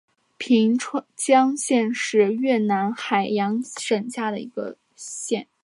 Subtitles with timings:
[0.39, 0.79] 平
[1.15, 5.47] 江县是越南海阳省下辖的一个县。